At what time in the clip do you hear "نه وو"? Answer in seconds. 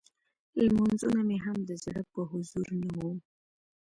2.83-3.11